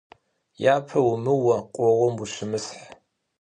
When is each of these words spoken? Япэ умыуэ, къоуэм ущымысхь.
Япэ 0.73 0.99
умыуэ, 1.13 1.57
къоуэм 1.75 2.15
ущымысхь. 2.23 2.81